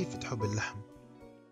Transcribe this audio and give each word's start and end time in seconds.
كيف 0.00 0.16
تحب 0.16 0.42
اللحم؟ 0.44 0.80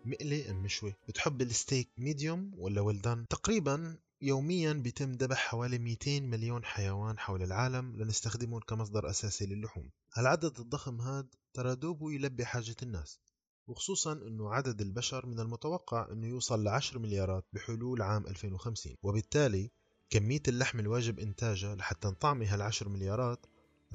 مقلي 0.05 0.51
أم 0.51 0.63
مشوي؟ 0.63 0.95
بتحب 1.07 1.41
الستيك 1.41 1.89
medium 1.97 2.51
ولا 2.57 2.81
well 2.81 3.01
done؟ 3.01 3.27
تقريبا 3.27 3.97
يوميا 4.21 4.73
بيتم 4.73 5.11
ذبح 5.11 5.37
حوالي 5.37 5.77
200 5.77 6.19
مليون 6.19 6.65
حيوان 6.65 7.19
حول 7.19 7.43
العالم 7.43 7.95
لنستخدمهم 7.95 8.59
كمصدر 8.59 9.09
أساسي 9.09 9.45
للحوم 9.45 9.89
هالعدد 10.13 10.59
الضخم 10.59 11.01
هاد 11.01 11.35
ترى 11.53 11.75
دوبه 11.75 12.11
يلبي 12.11 12.45
حاجة 12.45 12.75
الناس 12.83 13.19
وخصوصا 13.67 14.13
أنه 14.13 14.53
عدد 14.53 14.81
البشر 14.81 15.25
من 15.25 15.39
المتوقع 15.39 16.07
أنه 16.11 16.27
يوصل 16.27 16.63
لعشر 16.63 16.99
مليارات 16.99 17.45
بحلول 17.53 18.01
عام 18.01 18.27
2050 18.27 18.95
وبالتالي 19.03 19.71
كمية 20.09 20.43
اللحم 20.47 20.79
الواجب 20.79 21.19
إنتاجها 21.19 21.75
لحتى 21.75 22.07
نطعمي 22.07 22.45
هالعشر 22.45 22.89
مليارات 22.89 23.45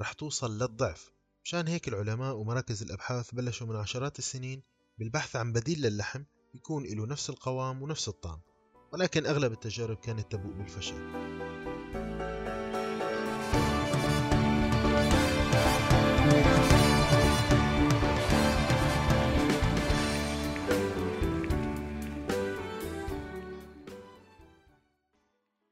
رح 0.01 0.13
توصل 0.13 0.57
للضعف 0.57 1.14
مشان 1.45 1.67
هيك 1.67 1.87
العلماء 1.87 2.35
ومراكز 2.35 2.81
الأبحاث 2.81 3.31
بلشوا 3.33 3.67
من 3.67 3.75
عشرات 3.75 4.19
السنين 4.19 4.63
بالبحث 4.97 5.35
عن 5.35 5.53
بديل 5.53 5.81
للحم 5.81 6.23
يكون 6.53 6.83
له 6.85 7.05
نفس 7.05 7.29
القوام 7.29 7.81
ونفس 7.81 8.07
الطعم 8.07 8.39
ولكن 8.93 9.25
أغلب 9.25 9.51
التجارب 9.51 9.97
كانت 9.97 10.31
تبوء 10.31 10.53
بالفشل. 10.53 10.95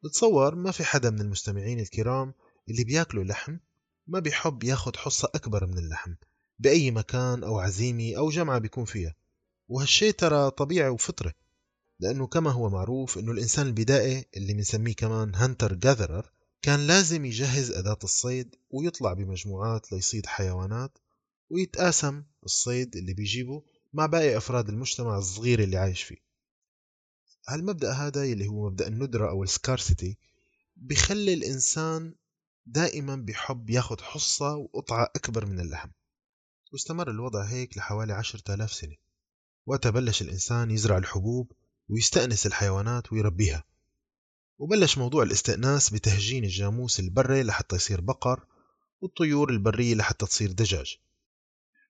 بتصور 0.04 0.56
ما 0.56 0.72
في 0.72 0.84
حدا 0.84 1.10
من 1.10 1.22
المستمعين 1.22 1.80
الكرام 1.80 2.34
اللي 2.70 2.84
بياكلوا 2.84 3.24
لحم 3.24 3.58
ما 4.08 4.20
بيحب 4.20 4.64
ياخد 4.64 4.96
حصة 4.96 5.30
أكبر 5.36 5.66
من 5.66 5.78
اللحم 5.78 6.14
بأي 6.60 6.92
مكان 6.92 7.44
أو 7.44 7.60
عزيمة 7.60 8.18
أو 8.18 8.30
جمعة 8.30 8.60
بيكون 8.60 8.86
فيها. 8.86 9.16
وهالشي 9.68 10.12
ترى 10.12 10.52
طبيعي 10.52 10.90
وفطرة 10.90 11.34
لأنه 12.00 12.28
كما 12.28 12.52
هو 12.52 12.70
معروف 12.70 13.18
أنه 13.18 13.32
الإنسان 13.32 13.68
البدائي 13.68 14.26
اللي 14.38 14.54
بنسميه 14.54 14.94
كمان 14.94 15.36
هانتر 15.36 15.74
جاذرر 15.74 16.32
كان 16.62 16.88
لازم 16.88 17.26
يجهز 17.26 17.72
أداة 17.72 18.00
الصيد 18.04 18.56
ويطلع 18.70 19.14
بمجموعات 19.14 19.92
ليصيد 19.92 20.26
حيوانات 20.26 20.98
ويتقاسم 21.50 22.24
الصيد 22.46 22.96
اللي 22.96 23.14
بيجيبه 23.14 23.64
مع 23.94 24.06
باقي 24.06 24.38
أفراد 24.38 24.70
المجتمع 24.70 25.18
الصغير 25.18 25.64
اللي 25.64 25.78
عايش 25.78 26.04
فيه. 26.04 26.18
هالمبدأ 27.48 27.92
هذا 27.92 28.24
اللي 28.24 28.48
هو 28.48 28.70
مبدأ 28.70 28.88
الندرة 28.88 29.30
أو 29.30 29.44
ال 29.44 29.52
scarcity 29.52 30.18
بيخلي 30.76 31.34
الإنسان 31.34 32.16
دائما 32.66 33.16
بيحب 33.16 33.70
ياخد 33.70 34.02
حصة 34.02 34.56
وقطعة 34.56 35.04
أكبر 35.16 35.46
من 35.46 35.60
اللحم. 35.60 35.90
واستمر 36.74 37.10
الوضع 37.10 37.44
هيك 37.44 37.78
لحوالي 37.78 38.14
عشرة 38.14 38.54
آلاف 38.54 38.74
سنة. 38.74 38.96
وقتها 39.66 39.90
بلش 39.90 40.22
الإنسان 40.22 40.72
يزرع 40.72 40.98
الحبوب 40.98 41.52
ويستأنس 41.90 42.46
الحيوانات 42.46 43.14
ويربيها. 43.14 43.64
وبلش 44.60 44.98
موضوع 44.98 45.24
الاستئناس 45.24 45.90
بتهجين 45.90 46.44
الجاموس 46.44 47.00
البري 47.00 47.44
لحتى 47.44 47.76
يصير 47.76 48.02
بقر 48.02 48.46
والطيور 49.02 49.50
البرية 49.50 49.96
لحتى 49.96 50.26
تصير 50.26 50.52
دجاج. 50.52 50.98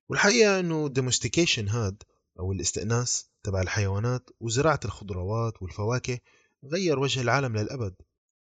والحقيقة 0.09 0.59
أنه 0.59 0.85
ال 0.85 0.91
domestication 0.91 1.67
هاد 1.67 2.03
أو 2.39 2.51
الاستئناس 2.51 3.29
تبع 3.43 3.61
الحيوانات 3.61 4.29
وزراعة 4.39 4.79
الخضروات 4.85 5.61
والفواكه 5.61 6.19
غير 6.63 6.99
وجه 6.99 7.21
العالم 7.21 7.57
للأبد. 7.57 7.95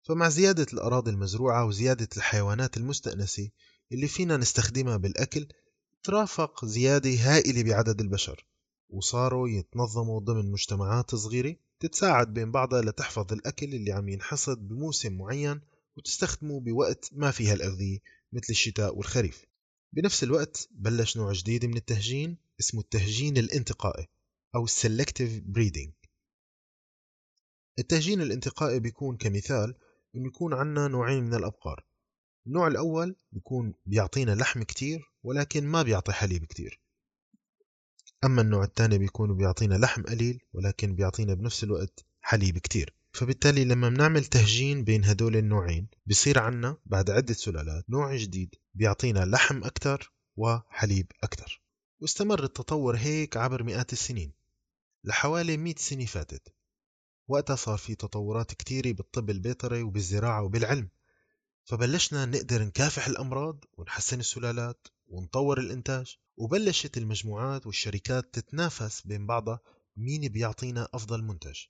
فمع 0.02 0.28
زيادة 0.28 0.66
الأراضي 0.72 1.10
المزروعة 1.10 1.64
وزيادة 1.64 2.08
الحيوانات 2.16 2.76
المستأنسة 2.76 3.50
اللي 3.92 4.08
فينا 4.08 4.36
نستخدمها 4.36 4.96
بالأكل 4.96 5.46
ترافق 6.02 6.64
زيادة 6.64 7.10
هائلة 7.10 7.62
بعدد 7.62 8.00
البشر 8.00 8.46
وصاروا 8.90 9.48
يتنظموا 9.48 10.20
ضمن 10.20 10.52
مجتمعات 10.52 11.14
صغيرة 11.14 11.56
تتساعد 11.80 12.34
بين 12.34 12.50
بعضها 12.50 12.82
لتحفظ 12.82 13.32
الأكل 13.32 13.74
اللي 13.74 13.92
عم 13.92 14.08
ينحصد 14.08 14.68
بموسم 14.68 15.18
معين 15.18 15.60
وتستخدمه 15.96 16.60
بوقت 16.60 17.08
ما 17.12 17.30
فيها 17.30 17.54
الأغذية 17.54 17.98
مثل 18.32 18.46
الشتاء 18.50 18.96
والخريف. 18.96 19.44
بنفس 19.92 20.22
الوقت 20.22 20.68
بلش 20.70 21.16
نوع 21.16 21.32
جديد 21.32 21.64
من 21.64 21.76
التهجين 21.76 22.36
اسمه 22.60 22.80
التهجين 22.80 23.36
الانتقائي 23.36 24.08
أو 24.54 24.66
Selective 24.66 25.42
Breeding 25.56 25.90
التهجين 27.78 28.22
الانتقائي 28.22 28.80
بيكون 28.80 29.16
كمثال 29.16 29.74
إنه 30.16 30.26
يكون 30.26 30.54
عنا 30.54 30.88
نوعين 30.88 31.24
من 31.24 31.34
الأبقار. 31.34 31.84
النوع 32.46 32.66
الأول 32.66 33.16
بيكون 33.32 33.74
بيعطينا 33.86 34.34
لحم 34.34 34.62
كتير 34.62 35.12
ولكن 35.22 35.66
ما 35.66 35.82
بيعطي 35.82 36.12
حليب 36.12 36.44
كتير. 36.44 36.80
أما 38.24 38.42
النوع 38.42 38.64
الثاني 38.64 38.98
بيكون 38.98 39.36
بيعطينا 39.36 39.74
لحم 39.74 40.02
قليل 40.02 40.40
ولكن 40.52 40.94
بيعطينا 40.94 41.34
بنفس 41.34 41.64
الوقت 41.64 42.04
حليب 42.20 42.58
كتير. 42.58 42.94
فبالتالي 43.12 43.64
لما 43.64 43.88
بنعمل 43.88 44.24
تهجين 44.24 44.84
بين 44.84 45.04
هدول 45.04 45.36
النوعين 45.36 45.88
بصير 46.06 46.38
عنا 46.38 46.76
بعد 46.86 47.10
عدة 47.10 47.34
سلالات 47.34 47.90
نوع 47.90 48.16
جديد 48.16 48.54
بيعطينا 48.74 49.24
لحم 49.24 49.64
أكتر 49.64 50.12
وحليب 50.36 51.12
أكتر. 51.22 51.62
واستمر 52.00 52.44
التطور 52.44 52.96
هيك 52.96 53.36
عبر 53.36 53.62
مئات 53.62 53.92
السنين. 53.92 54.32
لحوالي 55.04 55.56
100 55.56 55.74
سنة 55.78 56.04
فاتت. 56.04 56.52
وقتها 57.28 57.56
صار 57.56 57.78
في 57.78 57.94
تطورات 57.94 58.54
كتيرة 58.54 58.92
بالطب 58.92 59.30
البيطري 59.30 59.82
وبالزراعة 59.82 60.42
وبالعلم. 60.42 60.88
فبلشنا 61.64 62.24
نقدر 62.24 62.62
نكافح 62.62 63.06
الأمراض 63.06 63.64
ونحسن 63.78 64.20
السلالات 64.20 64.86
ونطور 65.08 65.60
الإنتاج. 65.60 66.16
وبلشت 66.36 66.98
المجموعات 66.98 67.66
والشركات 67.66 68.34
تتنافس 68.34 69.06
بين 69.06 69.26
بعضها 69.26 69.60
مين 69.96 70.28
بيعطينا 70.28 70.88
أفضل 70.94 71.22
منتج. 71.22 71.60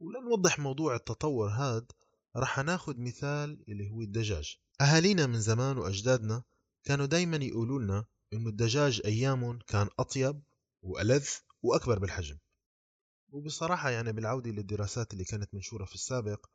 ولنوضح 0.00 0.58
موضوع 0.58 0.94
التطور 0.94 1.48
هاد 1.48 1.92
رح 2.36 2.58
ناخد 2.58 2.98
مثال 2.98 3.64
اللي 3.68 3.90
هو 3.90 4.00
الدجاج. 4.00 4.56
أهالينا 4.80 5.26
من 5.26 5.40
زمان 5.40 5.78
وأجدادنا 5.78 6.42
كانوا 6.84 7.06
دايما 7.06 7.36
يقولوا 7.36 7.80
لنا 7.80 8.04
إنه 8.32 8.48
الدجاج 8.48 9.02
أيامهم 9.04 9.58
كان 9.66 9.88
أطيب 9.98 10.42
وألذ 10.82 11.28
وأكبر 11.62 11.98
بالحجم. 11.98 12.38
وبصراحة 13.36 13.90
يعني 13.90 14.12
بالعودة 14.12 14.50
للدراسات 14.50 15.12
اللي 15.12 15.24
كانت 15.24 15.54
منشورة 15.54 15.84
في 15.84 15.94
السابق 15.94 16.46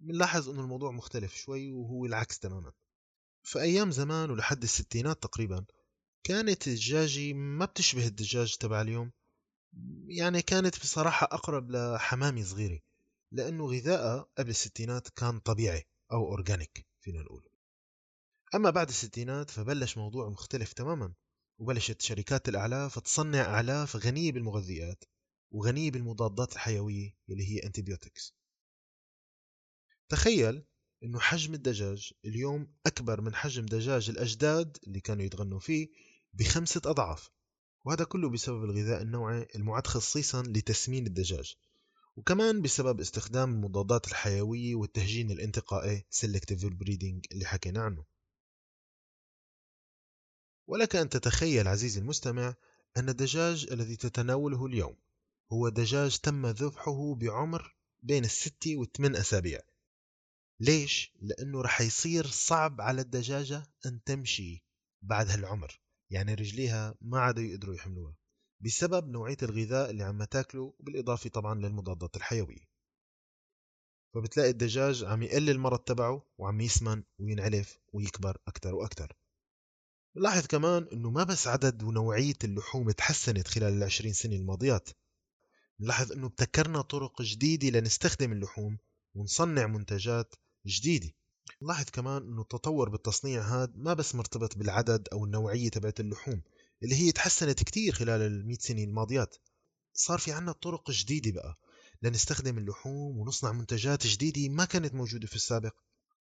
بنلاحظ 0.00 0.48
إنه 0.48 0.60
الموضوع 0.60 0.90
مختلف 0.90 1.34
شوي 1.34 1.72
وهو 1.72 2.06
العكس 2.06 2.38
تماما. 2.38 2.72
في 3.42 3.60
أيام 3.60 3.90
زمان 3.90 4.30
ولحد 4.30 4.62
الستينات 4.62 5.22
تقريبا 5.22 5.64
كانت 6.24 6.68
الدجاجة 6.68 7.32
ما 7.32 7.64
بتشبه 7.64 8.06
الدجاج 8.06 8.56
تبع 8.56 8.80
اليوم. 8.80 9.12
يعني 10.06 10.42
كانت 10.42 10.80
بصراحة 10.80 11.24
أقرب 11.32 11.70
لحمامة 11.70 12.42
صغيرة 12.42 12.80
لأنه 13.32 13.66
غذائها 13.66 14.26
قبل 14.38 14.50
الستينات 14.50 15.08
كان 15.08 15.38
طبيعي 15.38 15.84
أو 16.12 16.26
organic 16.26 16.86
فينا 17.00 17.22
نقول. 17.22 17.48
أما 18.54 18.70
بعد 18.70 18.88
الستينات 18.88 19.50
فبلش 19.50 19.96
موضوع 19.96 20.28
مختلف 20.28 20.72
تماما 20.72 21.12
وبلشت 21.58 22.02
شركات 22.02 22.48
الأعلاف 22.48 22.98
تصنع 22.98 23.40
أعلاف 23.40 23.96
غنية 23.96 24.32
بالمغذيات. 24.32 25.04
وغنية 25.50 25.90
بالمضادات 25.90 26.52
الحيوية 26.52 27.16
اللي 27.28 27.48
هي 27.48 27.58
antibiotics 27.66 28.34
تخيل 30.08 30.64
إنه 31.02 31.18
حجم 31.18 31.54
الدجاج 31.54 32.12
اليوم 32.24 32.74
أكبر 32.86 33.20
من 33.20 33.34
حجم 33.34 33.66
دجاج 33.66 34.10
الأجداد 34.10 34.78
اللي 34.86 35.00
كانوا 35.00 35.24
يتغنوا 35.24 35.58
فيه 35.58 35.88
بخمسة 36.32 36.80
أضعاف 36.84 37.30
وهذا 37.84 38.04
كله 38.04 38.30
بسبب 38.30 38.64
الغذاء 38.64 39.02
النوعي 39.02 39.46
المعد 39.54 39.86
خصيصا 39.86 40.42
لتسمين 40.42 41.06
الدجاج 41.06 41.56
وكمان 42.16 42.62
بسبب 42.62 43.00
استخدام 43.00 43.54
المضادات 43.54 44.08
الحيوية 44.08 44.74
والتهجين 44.74 45.30
الانتقائي 45.30 46.04
Selective 46.14 46.64
Breeding 46.64 47.20
اللي 47.32 47.44
حكينا 47.44 47.82
عنه. 47.82 48.04
ولك 50.66 50.96
أن 50.96 51.08
تتخيل 51.08 51.68
عزيزي 51.68 52.00
المستمع 52.00 52.54
أن 52.96 53.08
الدجاج 53.08 53.66
الذي 53.72 53.96
تتناوله 53.96 54.66
اليوم 54.66 54.96
هو 55.52 55.68
دجاج 55.68 56.18
تم 56.18 56.46
ذبحه 56.46 57.14
بعمر 57.14 57.76
بين 58.02 58.24
الستة 58.24 58.76
والثمان 58.76 59.16
أسابيع. 59.16 59.60
ليش؟ 60.60 61.12
لأنه 61.20 61.62
رح 61.62 61.80
يصير 61.80 62.26
صعب 62.26 62.80
على 62.80 63.00
الدجاجة 63.00 63.62
أن 63.86 64.02
تمشي 64.04 64.64
بعد 65.02 65.30
هالعمر. 65.30 65.80
يعني 66.10 66.34
رجليها 66.34 66.94
ما 67.00 67.20
عادوا 67.20 67.42
يقدروا 67.42 67.74
يحملوها. 67.74 68.16
بسبب 68.60 69.08
نوعية 69.08 69.36
الغذاء 69.42 69.90
اللي 69.90 70.04
عم 70.04 70.24
تاكله 70.24 70.74
بالإضافة 70.80 71.30
طبعا 71.30 71.54
للمضادات 71.54 72.16
الحيوية. 72.16 72.70
فبتلاقي 74.14 74.50
الدجاج 74.50 75.04
عم 75.04 75.22
يقل 75.22 75.50
المرض 75.50 75.78
تبعه 75.78 76.26
وعم 76.38 76.60
يسمن 76.60 77.02
وينعلف 77.18 77.78
ويكبر 77.92 78.38
أكتر 78.46 78.74
وأكتر. 78.74 79.16
نلاحظ 80.16 80.46
كمان 80.46 80.88
أنه 80.92 81.10
ما 81.10 81.24
بس 81.24 81.46
عدد 81.46 81.82
ونوعية 81.82 82.38
اللحوم 82.44 82.90
تحسنت 82.90 83.48
خلال 83.48 83.72
العشرين 83.72 84.12
سنة 84.12 84.36
الماضيات. 84.36 84.88
نلاحظ 85.80 86.12
أنه 86.12 86.26
ابتكرنا 86.26 86.80
طرق 86.80 87.22
جديدة 87.22 87.78
لنستخدم 87.78 88.32
اللحوم 88.32 88.78
ونصنع 89.14 89.66
منتجات 89.66 90.34
جديدة. 90.66 91.10
نلاحظ 91.62 91.84
كمان 91.84 92.22
أنه 92.22 92.42
التطور 92.42 92.88
بالتصنيع 92.88 93.42
هذا 93.42 93.72
ما 93.74 93.94
بس 93.94 94.14
مرتبط 94.14 94.56
بالعدد 94.58 95.08
أو 95.12 95.24
النوعية 95.24 95.68
تبعت 95.68 96.00
اللحوم 96.00 96.42
اللي 96.82 96.94
هي 96.94 97.12
تحسنت 97.12 97.62
كتير 97.62 97.92
خلال 97.92 98.22
المئة 98.22 98.58
سنة 98.58 98.84
الماضيات. 98.84 99.36
صار 99.94 100.18
في 100.18 100.32
عنا 100.32 100.52
طرق 100.52 100.90
جديدة 100.90 101.30
بقى 101.32 101.58
لنستخدم 102.02 102.58
اللحوم 102.58 103.18
ونصنع 103.18 103.52
منتجات 103.52 104.06
جديدة 104.06 104.54
ما 104.54 104.64
كانت 104.64 104.94
موجودة 104.94 105.26
في 105.26 105.36
السابق. 105.36 105.74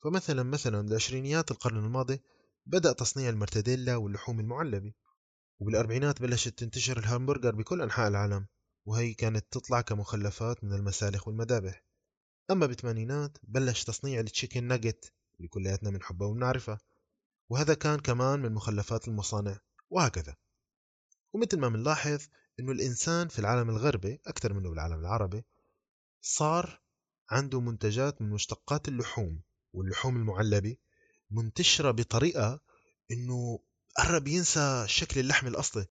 فمثلا 0.04 0.44
مثلا 0.44 0.82
بالعشرينيات 0.82 1.52
القرن 1.52 1.78
الماضي 1.78 2.20
بدأ 2.66 2.92
تصنيع 2.92 3.30
المرتديلا 3.30 3.96
واللحوم 3.96 4.40
المعلبة 4.40 4.94
وبالأربعينات 5.60 6.22
بلشت 6.22 6.60
تنتشر 6.60 7.00
الهامبرجر 7.00 7.56
بكل 7.56 7.82
أنحاء 7.82 8.08
العالم. 8.08 8.48
وهي 8.86 9.14
كانت 9.14 9.46
تطلع 9.52 9.82
كمخلفات 9.82 10.64
من 10.64 10.74
المسالخ 10.74 11.28
والمذابح. 11.28 11.84
أما 12.52 12.66
بالثمانينات 12.66 13.38
بلش 13.44 13.84
تصنيع 13.84 14.20
التشيكن 14.20 14.64
ناجت 14.64 15.14
اللي 15.38 15.48
كلياتنا 15.48 15.90
بنحبها 15.90 16.28
وبنعرفها 16.28 16.80
وهذا 17.50 17.74
كان 17.74 18.00
كمان 18.00 18.40
من 18.40 18.52
مخلفات 18.52 19.08
المصانع 19.08 19.60
وهكذا. 19.90 20.36
ومثل 21.34 21.60
ما 21.60 21.70
بنلاحظ 21.70 22.28
إنه 22.60 22.72
الإنسان 22.72 23.28
في 23.28 23.40
العالم 23.40 23.70
الغربي 23.70 24.20
أكثر 24.28 24.54
منه 24.54 24.70
بالعالم 24.70 25.00
العربي 25.00 25.44
صار 26.22 26.82
عنده 27.30 27.60
منتجات 27.60 28.22
من 28.22 28.30
مشتقات 28.30 28.88
اللحوم 28.88 29.42
واللحوم 29.74 30.16
المعلبة 30.16 30.78
منتشرة 31.32 31.92
بطريقة 31.92 32.60
إنه 33.12 33.60
قرب 33.98 34.28
ينسى 34.28 34.86
شكل 34.88 35.20
اللحم 35.20 35.48
الأصلي. 35.48 35.86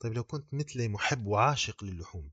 طيب 0.00 0.12
لو 0.12 0.24
كنت 0.24 0.54
مثلي 0.54 0.88
محب 0.88 1.26
وعاشق 1.26 1.84
للحوم 1.84 2.30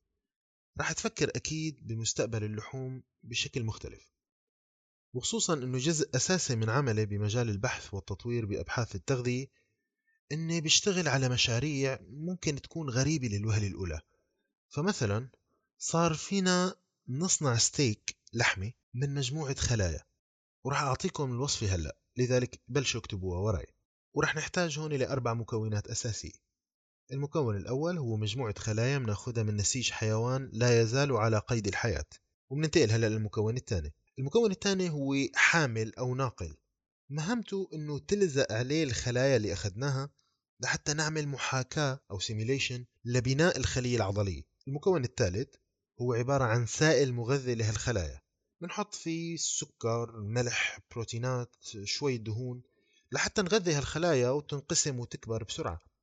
راح 0.77 0.91
تفكر 0.91 1.29
أكيد 1.35 1.87
بمستقبل 1.87 2.43
اللحوم 2.43 3.03
بشكل 3.23 3.63
مختلف 3.63 4.15
وخصوصا 5.13 5.53
إنه 5.53 5.77
جزء 5.77 6.15
أساسي 6.15 6.55
من 6.55 6.69
عملي 6.69 7.05
بمجال 7.05 7.49
البحث 7.49 7.93
والتطوير 7.93 8.45
بأبحاث 8.45 8.95
التغذية 8.95 9.47
إني 10.31 10.61
بشتغل 10.61 11.07
على 11.07 11.29
مشاريع 11.29 11.99
ممكن 12.01 12.61
تكون 12.61 12.89
غريبة 12.89 13.27
للوهلة 13.27 13.67
الأولى. 13.67 14.01
فمثلا 14.69 15.29
صار 15.77 16.13
فينا 16.13 16.75
نصنع 17.07 17.57
ستيك 17.57 18.17
لحمة 18.33 18.71
من 18.93 19.13
مجموعة 19.13 19.55
خلايا 19.55 20.03
وراح 20.63 20.81
أعطيكم 20.81 21.31
الوصفة 21.31 21.75
هلأ 21.75 21.97
لذلك 22.17 22.61
بلشوا 22.67 22.99
اكتبوها 22.99 23.39
وراي 23.39 23.67
ورح 24.13 24.35
نحتاج 24.35 24.79
هون 24.79 24.93
لأربع 24.93 25.33
مكونات 25.33 25.87
أساسية. 25.87 26.44
المكون 27.11 27.57
الأول 27.57 27.97
هو 27.97 28.17
مجموعة 28.17 28.59
خلايا 28.59 28.97
بناخدها 28.97 29.43
من 29.43 29.55
نسيج 29.55 29.91
حيوان 29.91 30.49
لا 30.53 30.81
يزال 30.81 31.11
على 31.11 31.37
قيد 31.37 31.67
الحياة 31.67 32.05
وبننتقل 32.49 32.91
هلأ 32.91 33.09
للمكون 33.09 33.57
الثاني. 33.57 33.93
المكون 34.19 34.51
الثاني 34.51 34.89
هو 34.89 35.15
حامل 35.35 35.95
أو 35.95 36.15
ناقل. 36.15 36.55
مهمته 37.09 37.69
أنه 37.73 37.99
تلزق 37.99 38.51
عليه 38.51 38.83
الخلايا 38.83 39.37
اللي 39.37 39.53
أخذناها 39.53 40.09
لحتى 40.59 40.93
نعمل 40.93 41.27
محاكاة 41.27 41.99
أو 42.11 42.19
سيميليشن 42.19 42.85
لبناء 43.05 43.57
الخلية 43.57 43.95
العضلية. 43.97 44.43
المكون 44.67 45.03
الثالث 45.03 45.55
هو 46.01 46.13
عبارة 46.13 46.43
عن 46.43 46.65
سائل 46.65 47.13
مغذي 47.13 47.55
لهالخلايا. 47.55 48.21
بنحط 48.61 48.95
فيه 48.95 49.37
سكر 49.37 50.21
ملح 50.21 50.79
بروتينات 50.91 51.55
شوية 51.83 52.17
دهون 52.17 52.61
لحتى 53.11 53.41
نغذي 53.41 53.73
هالخلايا 53.73 54.29
وتنقسم 54.29 54.99
وتكبر 54.99 55.43
بسرعة. 55.43 55.94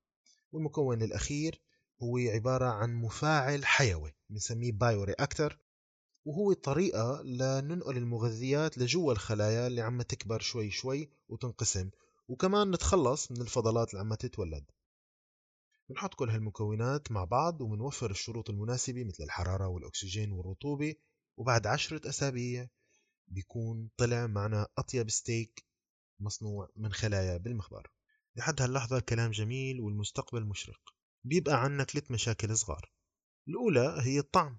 والمكون 0.53 1.03
الأخير 1.03 1.61
هو 2.03 2.19
عبارة 2.19 2.65
عن 2.67 2.95
مفاعل 2.95 3.67
حيوي 3.67 4.15
بنسميه 4.31 4.73
بايو 4.73 5.05
رياكتر 5.05 5.59
وهو 6.25 6.53
طريقة 6.53 7.23
لننقل 7.23 7.97
المغذيات 7.97 8.79
لجوا 8.79 9.13
الخلايا 9.13 9.67
اللي 9.67 9.81
عم 9.81 10.03
تكبر 10.03 10.41
شوي 10.41 10.71
شوي 10.71 11.11
وتنقسم 11.29 11.91
وكمان 12.29 12.71
نتخلص 12.71 13.33
من 13.33 13.41
الفضلات 13.41 13.91
اللي 13.91 14.01
عم 14.01 14.15
تتولد. 14.15 14.65
بنحط 15.89 16.15
كل 16.15 16.31
هالمكونات 16.31 17.13
مع 17.13 17.25
بعض 17.25 17.61
وبنوفر 17.61 18.11
الشروط 18.11 18.51
المناسبة 18.51 19.05
مثل 19.05 19.25
الحرارة 19.25 19.67
والأكسجين 19.69 20.33
والرطوبة 20.33 20.95
وبعد 21.37 21.67
عشرة 21.67 22.09
أسابيع 22.09 22.69
بيكون 23.29 23.91
طلع 23.97 24.27
معنا 24.27 24.67
أطيب 24.79 25.11
ستيك 25.11 25.65
مصنوع 26.21 26.69
من 26.77 26.93
خلايا 26.93 27.37
بالمخبر. 27.37 27.91
لحد 28.37 28.63
هاللحظة 28.63 28.97
الكلام 28.97 29.31
جميل 29.31 29.81
والمستقبل 29.81 30.45
مشرق. 30.45 30.81
بيبقى 31.25 31.63
عنا 31.65 31.85
ثلاث 31.85 32.11
مشاكل 32.11 32.57
صغار. 32.57 32.93
الأولى 33.49 33.97
هي 34.01 34.19
الطعم 34.19 34.59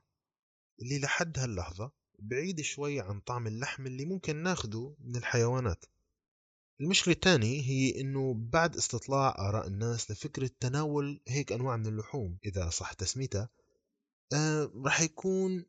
اللي 0.81 0.99
لحد 0.99 1.39
هاللحظة 1.39 1.91
بعيد 2.19 2.61
شوي 2.61 2.99
عن 2.99 3.19
طعم 3.19 3.47
اللحم 3.47 3.87
اللي 3.87 4.05
ممكن 4.05 4.35
ناخده 4.35 4.95
من 4.99 5.15
الحيوانات. 5.15 5.85
المشكلة 6.81 7.13
الثانية 7.13 7.61
هي 7.61 8.01
إنه 8.01 8.33
بعد 8.33 8.75
استطلاع 8.75 9.35
آراء 9.49 9.67
الناس 9.67 10.11
لفكرة 10.11 10.49
تناول 10.59 11.21
هيك 11.27 11.51
أنواع 11.51 11.77
من 11.77 11.87
اللحوم. 11.87 12.37
إذا 12.45 12.69
صح 12.69 12.93
تسميتها 12.93 13.49
آه 14.33 14.71
رح 14.85 15.01
يكون 15.01 15.65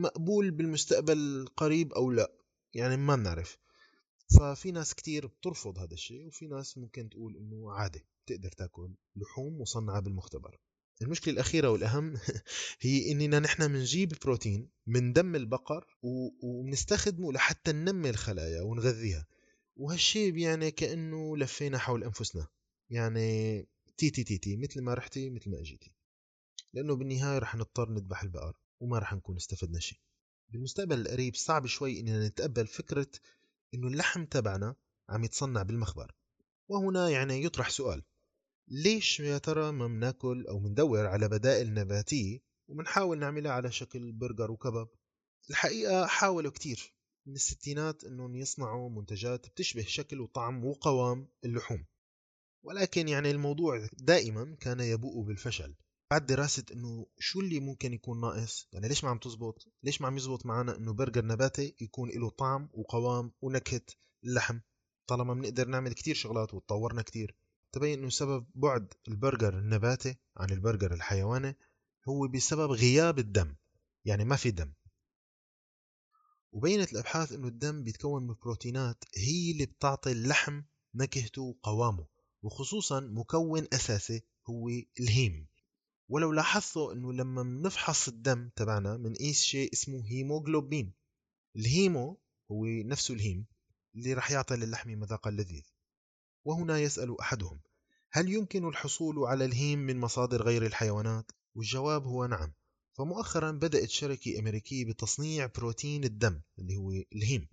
مقبول 0.00 0.50
بالمستقبل 0.50 1.18
القريب 1.18 1.92
أو 1.92 2.10
لا. 2.10 2.32
يعني 2.74 2.96
ما 2.96 3.16
بنعرف. 3.16 3.58
ففي 4.38 4.72
ناس 4.72 4.94
كتير 4.94 5.26
بترفض 5.26 5.78
هذا 5.78 5.94
الشيء 5.94 6.26
وفي 6.26 6.46
ناس 6.46 6.78
ممكن 6.78 7.08
تقول 7.08 7.36
إنه 7.36 7.72
عادي 7.72 8.06
تقدر 8.26 8.52
تاكل 8.52 8.94
لحوم 9.16 9.60
مصنعة 9.60 10.00
بالمختبر. 10.00 10.58
المشكلة 11.02 11.34
الأخيرة 11.34 11.70
والأهم 11.70 12.14
هي 12.80 13.12
إننا 13.12 13.38
نحن 13.38 13.68
بنجيب 13.68 14.12
بروتين 14.24 14.68
من 14.86 15.12
دم 15.12 15.36
البقر 15.36 15.86
وبنستخدمه 16.42 17.32
لحتى 17.32 17.72
ننمي 17.72 18.10
الخلايا 18.10 18.62
ونغذيها. 18.62 19.26
وهالشيء 19.76 20.36
يعني 20.36 20.70
كأنه 20.70 21.36
لفينا 21.36 21.78
حول 21.78 22.04
أنفسنا. 22.04 22.48
يعني 22.90 23.60
تي 23.96 24.10
تي 24.10 24.24
تي 24.24 24.38
تي 24.38 24.56
مثل 24.56 24.80
ما 24.80 24.94
رحتي 24.94 25.30
مثل 25.30 25.50
ما 25.50 25.58
أجيتي. 25.58 25.92
لأنه 26.74 26.96
بالنهاية 26.96 27.38
رح 27.38 27.56
نضطر 27.56 27.90
نذبح 27.90 28.22
البقر 28.22 28.56
وما 28.80 28.98
رح 28.98 29.14
نكون 29.14 29.36
استفدنا 29.36 29.80
شيء. 29.80 29.98
بالمستقبل 30.50 31.00
القريب 31.00 31.34
صعب 31.34 31.66
شوي 31.66 32.00
إننا 32.00 32.28
نتقبل 32.28 32.66
فكرة 32.66 33.10
إنه 33.74 33.88
اللحم 33.88 34.24
تبعنا 34.24 34.76
عم 35.08 35.24
يتصنع 35.24 35.62
بالمخبر. 35.62 36.14
وهنا 36.68 37.08
يعني 37.08 37.44
يطرح 37.44 37.70
سؤال 37.70 38.02
ليش 38.68 39.20
يا 39.20 39.38
ترى 39.38 39.72
ما 39.72 39.86
بناكل 39.86 40.46
أو 40.46 40.58
بندور 40.58 41.06
على 41.06 41.28
بدائل 41.28 41.74
نباتية 41.74 42.40
وبنحاول 42.68 43.18
نعملها 43.18 43.52
على 43.52 43.72
شكل 43.72 44.12
برجر 44.12 44.50
وكباب؟ 44.50 44.88
الحقيقة 45.50 46.06
حاولوا 46.06 46.52
كتير 46.52 46.94
من 47.26 47.34
الستينات 47.34 48.04
أنهم 48.04 48.36
يصنعوا 48.36 48.90
منتجات 48.90 49.46
بتشبه 49.48 49.84
شكل 49.84 50.20
وطعم 50.20 50.64
وقوام 50.64 51.28
اللحوم. 51.44 51.86
ولكن 52.62 53.08
يعني 53.08 53.30
الموضوع 53.30 53.88
دائما 53.92 54.56
كان 54.60 54.80
يبوء 54.80 55.26
بالفشل. 55.26 55.74
بعد 56.10 56.26
دراسة 56.26 56.64
إنه 56.72 57.06
شو 57.18 57.40
اللي 57.40 57.60
ممكن 57.60 57.92
يكون 57.92 58.20
ناقص؟ 58.20 58.68
يعني 58.72 58.88
ليش 58.88 59.04
ما 59.04 59.10
عم 59.10 59.18
تزبط؟ 59.18 59.68
ليش 59.82 60.00
ما 60.00 60.06
عم 60.06 60.16
يزبط 60.16 60.46
معنا 60.46 60.76
إنه 60.76 60.92
برجر 60.92 61.24
نباتي 61.24 61.74
يكون 61.80 62.10
له 62.10 62.30
طعم 62.30 62.68
وقوام 62.72 63.32
ونكهة 63.40 63.82
اللحم 64.24 64.58
طالما 65.06 65.34
بنقدر 65.34 65.68
نعمل 65.68 65.92
كتير 65.92 66.14
شغلات 66.14 66.54
وتطورنا 66.54 67.02
كتير. 67.02 67.36
تبين 67.72 67.98
إنه 67.98 68.08
سبب 68.08 68.46
بعد 68.54 68.94
البرجر 69.08 69.58
النباتي 69.58 70.16
عن 70.36 70.50
البرجر 70.50 70.94
الحيواني 70.94 71.56
هو 72.08 72.28
بسبب 72.28 72.70
غياب 72.70 73.18
الدم. 73.18 73.54
يعني 74.04 74.24
ما 74.24 74.36
في 74.36 74.50
دم. 74.50 74.72
وبينت 76.52 76.92
الأبحاث 76.92 77.32
إنه 77.32 77.48
الدم 77.48 77.84
بيتكون 77.84 78.26
من 78.26 78.34
بروتينات 78.42 79.04
هي 79.16 79.52
اللي 79.52 79.66
بتعطي 79.66 80.12
اللحم 80.12 80.62
نكهته 80.94 81.42
وقوامه 81.42 82.06
وخصوصا 82.42 83.00
مكون 83.00 83.66
أساسي 83.72 84.22
هو 84.48 84.68
الهيم. 85.00 85.49
ولو 86.10 86.32
لاحظتوا 86.32 86.92
إنه 86.92 87.12
لما 87.12 87.42
بنفحص 87.42 88.08
الدم 88.08 88.50
تبعنا 88.56 88.96
بنقيس 88.96 89.42
شيء 89.42 89.72
اسمه 89.72 90.06
هيموغلوبين. 90.06 90.92
الهيمو 91.56 92.20
هو 92.50 92.64
نفسه 92.66 93.14
الهيم 93.14 93.46
اللي 93.94 94.12
رح 94.12 94.30
يعطي 94.30 94.56
للحم 94.56 94.90
مذاقا 94.90 95.30
لذيذ 95.30 95.62
وهنا 96.44 96.78
يسأل 96.78 97.20
أحدهم 97.20 97.60
هل 98.10 98.32
يمكن 98.32 98.68
الحصول 98.68 99.18
على 99.18 99.44
الهيم 99.44 99.78
من 99.78 100.00
مصادر 100.00 100.42
غير 100.42 100.66
الحيوانات؟ 100.66 101.30
والجواب 101.54 102.04
هو 102.04 102.26
نعم. 102.26 102.52
فمؤخرا 102.92 103.50
بدأت 103.50 103.90
شركة 103.90 104.38
أمريكية 104.38 104.84
بتصنيع 104.84 105.46
بروتين 105.46 106.04
الدم 106.04 106.40
اللي 106.58 106.76
هو 106.76 106.90
الهيم 106.90 107.48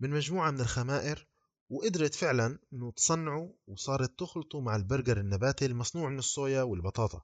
من 0.00 0.10
مجموعة 0.10 0.50
من 0.50 0.60
الخمائر 0.60 1.26
وقدرت 1.70 2.14
فعلا 2.14 2.58
إنه 2.72 2.92
تصنعه 2.92 3.54
وصارت 3.66 4.18
تخلطه 4.18 4.60
مع 4.60 4.76
البرجر 4.76 5.20
النباتي 5.20 5.66
المصنوع 5.66 6.08
من 6.08 6.18
الصويا 6.18 6.62
والبطاطا. 6.62 7.22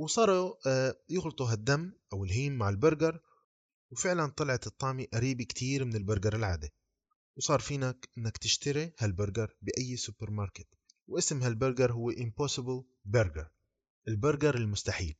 وصاروا 0.00 0.54
آه، 0.66 0.96
يخلطوا 1.08 1.52
هالدم 1.52 1.92
أو 2.12 2.24
ال 2.24 2.31
heme 2.31 2.58
مع 2.58 2.68
البرجر 2.68 3.20
وفعلا 3.90 4.26
طلعت 4.26 4.66
الطعمة 4.66 5.06
قريبة 5.14 5.44
كتير 5.44 5.84
من 5.84 5.96
البرجر 5.96 6.36
العادي 6.36 6.72
وصار 7.36 7.60
فينك 7.60 8.08
إنك 8.18 8.38
تشتري 8.38 8.92
هالبرجر 8.98 9.56
بأي 9.62 9.96
سوبر 9.96 10.30
ماركت 10.30 10.68
واسم 11.06 11.42
هالبرجر 11.42 11.92
هو 11.92 12.12
Impossible 12.12 12.84
Burger 13.16 13.46
البرجر 14.08 14.54
المستحيل 14.54 15.16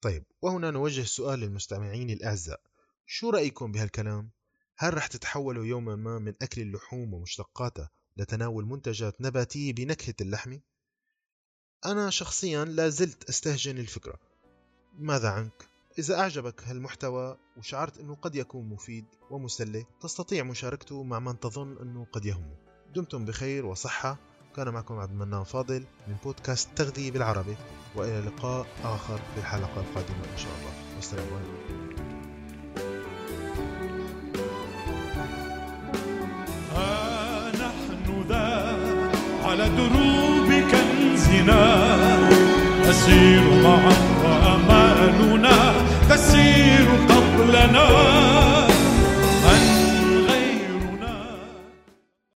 طيب 0.00 0.24
وهنا 0.42 0.70
نوجه 0.70 1.02
سؤال 1.02 1.40
للمستمعين 1.40 2.10
الأعزاء 2.10 2.60
شو 3.06 3.30
رأيكم 3.30 3.72
بهالكلام؟ 3.72 4.30
هل 4.78 4.94
رح 4.94 5.06
تتحولوا 5.06 5.64
يوما 5.64 5.96
ما 5.96 6.18
من 6.18 6.34
أكل 6.42 6.62
اللحوم 6.62 7.14
ومشتقاتها 7.14 7.90
لتناول 8.16 8.64
منتجات 8.64 9.20
نباتية 9.20 9.72
بنكهة 9.72 10.14
اللحمة؟ 10.20 10.60
أنا 11.86 12.10
شخصيا 12.10 12.64
لا 12.64 12.88
زلت 12.88 13.28
أستهجن 13.28 13.78
الفكرة. 13.78 14.14
ماذا 14.98 15.28
عنك؟ 15.28 15.68
إذا 15.98 16.18
أعجبك 16.18 16.62
هالمحتوى 16.64 17.36
وشعرت 17.56 17.98
أنه 17.98 18.14
قد 18.14 18.34
يكون 18.34 18.68
مفيد 18.68 19.04
ومسلي 19.30 19.86
تستطيع 20.00 20.44
مشاركته 20.44 21.02
مع 21.02 21.18
من 21.18 21.40
تظن 21.40 21.76
أنه 21.82 22.06
قد 22.12 22.24
يهمه. 22.24 22.56
دمتم 22.94 23.24
بخير 23.24 23.66
وصحة. 23.66 24.18
كان 24.56 24.68
معكم 24.68 24.98
عبد 24.98 25.10
المنان 25.12 25.44
فاضل 25.44 25.84
من 26.08 26.16
بودكاست 26.24 26.68
تغذية 26.76 27.10
بالعربي 27.10 27.56
وإلى 27.96 28.20
لقاء 28.20 28.66
آخر 28.84 29.16
في 29.34 29.40
الحلقة 29.40 29.80
القادمة 29.80 30.32
إن 30.32 30.38
شاء 30.38 30.52
الله. 30.58 30.72
والسلام 30.96 31.26
عليكم. 31.34 31.88
ها 36.72 37.50
نحن 37.50 38.28
ذا 38.28 38.46
على 39.42 39.68
دروب 39.68 40.17
كنزنا 41.28 41.86
نسير 42.88 43.42
معا 43.62 43.92
وأمالنا 44.24 45.72
تسير 46.10 46.88
قبلنا. 47.08 48.47